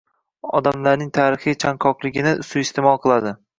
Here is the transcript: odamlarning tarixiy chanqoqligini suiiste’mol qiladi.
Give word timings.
odamlarning 0.59 1.11
tarixiy 1.17 1.57
chanqoqligini 1.65 2.35
suiiste’mol 2.51 3.01
qiladi. 3.07 3.39